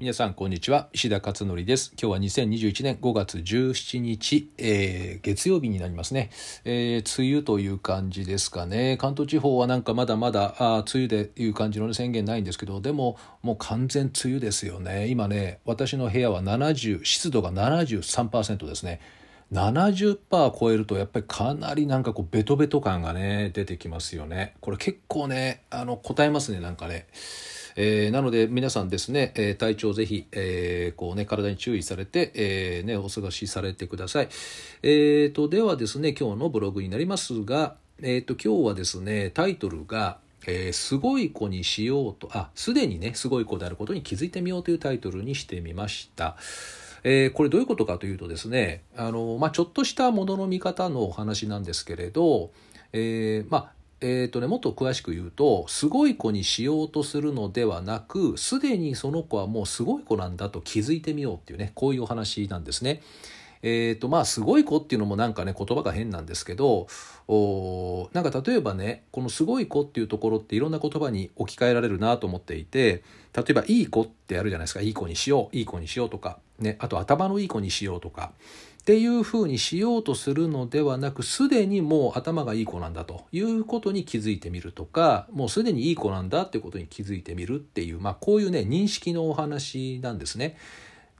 [0.00, 0.88] 皆さんこんにちは。
[0.92, 1.92] 石田勝則です。
[2.00, 6.30] 今日は2021年5月17日、えー、月曜日になりますね、
[6.64, 8.96] えー、梅雨という感じですかね。
[8.96, 15.08] 関東地方はなんかまだまだあ梅雨でいう感じの、ね、宣言ないんですけどでももう完全梅雨ですよね。
[15.08, 19.00] 今ね私の部屋は70湿度が73%ですね。
[19.52, 24.54] 70%超えるとやっぱりかなりなんかこうベトベト感がね出てきますよね。
[24.60, 27.08] これ結構ねあの答えますねなんかね。
[27.76, 34.28] えー、なので皆さんですね、えー、体調ぜひ、えー、こうね、体に注意されて、えー、ね、お過ごしされてください。
[34.82, 46.36] えーと、ではですね、今日のブログになりますが、えーと、今日はですね、タイトルが、えー、すごい子にしようと、あ、すでにね、すごい子であることに気づいてみようというタイトルにしてみました。
[47.04, 52.50] えー、これどういうことかというとですね、あの、まあ、ちょっとしたものの見方のお話なんですけれど、
[52.92, 63.02] えー、まあ、えーとね、もっと詳しく言うとすごい子にしようとするのではなくすでにその子はもうすごい子なんだと気づいてみようっていうねこういうお話なんですね。
[63.62, 66.86] えーとまあ、すごい子っていうのもなんかね言葉が変なんですけど
[67.26, 73.02] おなんか例えばねこの「すごい子」っていうところっていろんな言葉に置き換えられるなと思っていて
[73.34, 78.32] 例えば「いい子」ってあるじゃないですか「いい子にしよう」「いい子にしよう」とか、ね、あと「頭のいい子にしよう」とか。
[78.80, 90.56] っていうふうにしようとするのではなくすでにもう頭がいい子なんだということに気づいてみるとかもうすでにいい子なんだってことに気づいてみるっていう、まあ、こういうね認識のお話なんですね。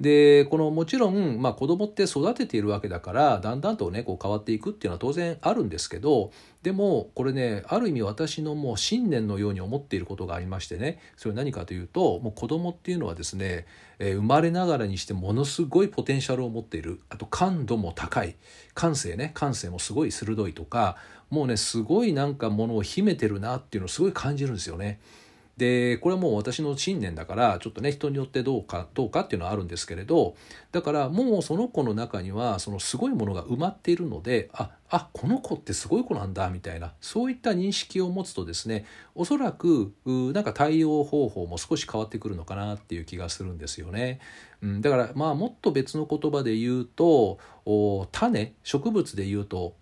[0.00, 6.30] でこのもちろん、まあ、子供って育てているわけだからだんだんとねこう変わっていくっていうのは当然あるんですけど
[6.62, 13.66] でもこれねある意味私のもう信念のように思っていることがありましてねそれ何かというともう子供っていうのはですね、
[13.98, 18.36] えー、生まれながらにしてものすごいポテンシャルを持っているあと感度も高い
[18.74, 20.96] 感性ね感性もすごい鋭いとか
[21.30, 25.00] もうねすごいなんかものを秘めてるなっていうのをすごい感じるんですよね。
[25.58, 30.36] でこれはもう私の信念だからちょっとね人によってどうかどうかっていうのはあるんですけれど
[30.70, 44.20] だからもうその子の中にはそのすごいものが埋まっているのでああこの子ってすごい子なんだみたいなそういった認識を持つとですねおそらくなんか対応方法も少し変わってくるのかなっていう気がするんですよね。
[44.60, 47.38] うん、だからまあもっと別の言葉で言うと
[48.10, 49.74] 種植物で言うと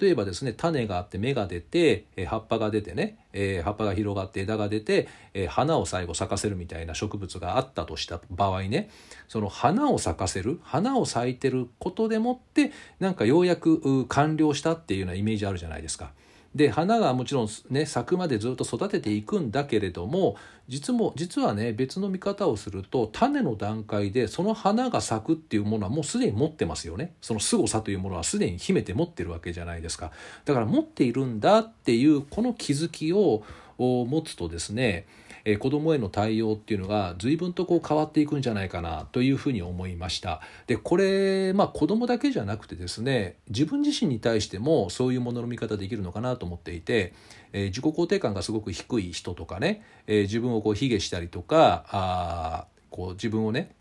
[0.00, 8.88] 例えばですね種があって芽が出て葉っぱが出てね、えー、葉っぱが広がって枝が出て、えー、花を最後咲かせるみたいな植物があったとした場合ね
[9.28, 16.12] その花を咲かせる花を咲いてることでもってなんかようやく完了したっていうようなイメージあるじゃないですか。
[16.54, 20.34] で花がもちろんね咲くまでずっと育てていくんだけれども
[20.66, 30.10] 実も実はね別の見方をすると種の段階でその花が咲くっていうものはもうすでに持ってますよねその凄さというものはすでに秘めて持ってるわけじゃないですか
[30.44, 33.44] だから持っているんだっていうこの気づきを
[33.80, 35.06] を持つとですね
[35.44, 40.40] えー、子どもへの対応っていうのが随分とこう変わっていくんじゃないかなというふうに思いました。
[40.66, 47.14] でこれまあ子どもだけじゃなくてですね自分自身に対してもそういうものの見方できるのかなと思っていて、
[47.52, 53.72] えー、自己肯定感がすごく低い人とかね、えー、自分をこう卑下したりとかあこう自分をね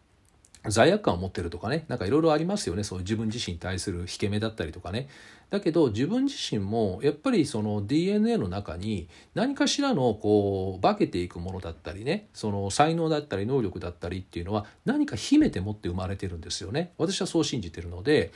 [0.67, 2.83] 罪悪感を持ってるとかねなんかいろいろありますよね。
[2.83, 5.07] そういう自分自身に対する引け目だったりとかね。
[5.49, 16.93] だけど自分自身もやっぱりその DNA の中に何かしらのこう化けていくものだったりねその才能だったり能力だったりっていうのは何か秘めて持って生まれてるんですよね。
[16.97, 18.31] 私はそう信じてるので。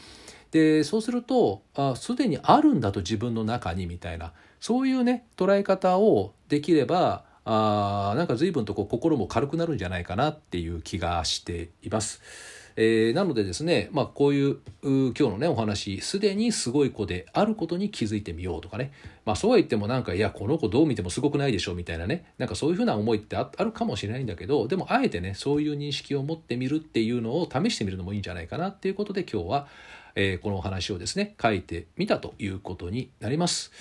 [0.52, 4.34] でそうするとあすでにあるんだと自分の中にみたいな。
[4.60, 12.22] そういうね捉え方をできればあなんか随分とこう心も軽くなるんじゃないかなっていう気がしています。
[12.76, 18.92] えー、なのでですね、まあ、こういう今日のねお話すでにすごい子であることに気づいてみようとかね、
[19.26, 29.68] まあ、そうは言ってもなんかいやこの子どう見てもすごくないでしょうみたいなねなんかそういうふうな思いってあるかもしれないんだけどでもあえてねそういう認識を持ってみるっていうのを試してみるのもいいんじゃないかなっていうことで今日は、
[30.16, 33.72] えー、このお話をですね書いてみたということになります。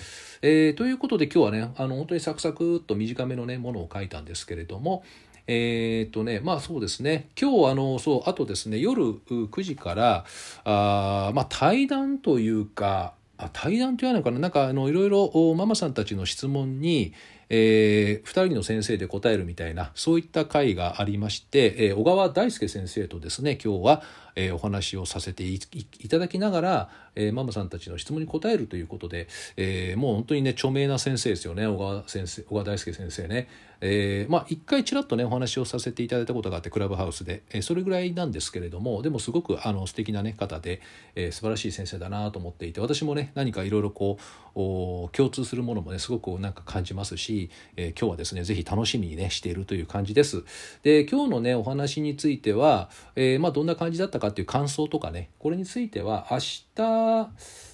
[0.41, 5.03] えー、ということで今日はねあの本当にサクサクっと短めのねものを書いたんですけれども
[5.47, 7.29] えー、とねまあそうですね。
[7.39, 10.25] 今日あのそうあとですね夜9時から
[10.63, 14.39] あまあ対談というかあ対談というのかな。
[14.39, 17.13] なんかあのいろいろママさんたちの質問に、
[17.49, 24.03] えー、2人の先生で答えるみたいなそういった回がありまして、えー、小川大輔先生とですね今日は、
[24.35, 29.27] えー、お話をさせていただきながら、えー、ママさんたちの質問に答えるということで、
[29.57, 33.47] えー、もう本当にね著名な先生ですよね小川先生小川大輔先生ね。
[33.85, 40.81] えー、まあ一回ちらっとねお話をさせていただいたことがあってクラブハウスで、えー、それぐらいなんですけれどもでもすごくあの素敵な、ね、方で、
[41.15, 44.17] えー、素晴らしい先生だなと思っていて私もね何かいろいろこ
[44.55, 50.43] う共通するものもねすごくなんか感じますし、えー、今日はですね是非楽しみにねしているという感じです。
[50.83, 56.71] で今日のねお話については、えー、まあどんな感じだったかっていう感想とかねこれについては明日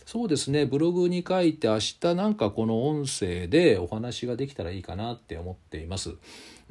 [0.05, 0.65] そうですね。
[0.65, 6.15] ブログに書いて明日なんかこの音声でお話ができたらいいかなって思っています。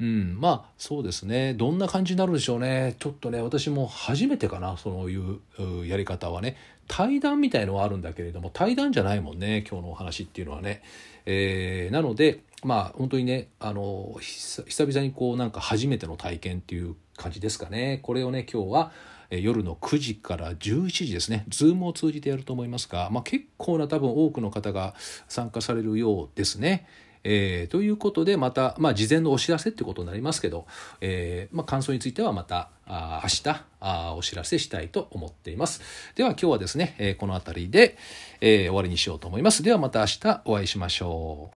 [0.01, 1.53] うん、まあそうですね。
[1.53, 2.95] どんな感じになるんでしょうね。
[2.99, 4.75] ちょっとね私も初めてかな。
[4.77, 6.57] そういうやり方はね。
[6.89, 9.63] 対談みたいのはあるんだけれども対談じゃないもんね。
[9.69, 10.81] 今日のお話っていうのはね。
[11.25, 17.99] えー、なのでまあ本当にねあの久々にこうなんか初めての体験っていう感じですかね。
[18.01, 18.91] これをね今日は
[19.31, 24.95] 夜の9時から11時ですね、ズームを通じてやると思いますが、まあ、結構な多分多くの方が
[25.27, 26.87] 参加されるようですね。
[27.23, 30.65] えー、ということでまた、まあ、事前のお知らせってことになりますけど、
[31.01, 35.81] えーまあ、感想についてはまたあ明日あお知らせしたいと思っています。
[36.15, 37.97] では今日はですね、えー、この辺りで、
[38.41, 39.63] えー、終わりにしようと思います。
[39.63, 41.55] ではまた明日お会いしましょう。